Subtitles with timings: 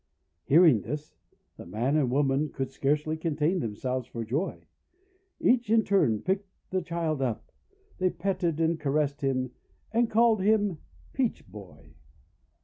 [0.45, 1.15] Hearing this,
[1.57, 4.65] the man and woman could scarcely contain themselves for joy.
[5.39, 7.51] Each in turn picked the child up.
[7.99, 9.51] They petted and caressed him,
[9.91, 10.79] and called him
[11.13, 11.93] "Peach Boy."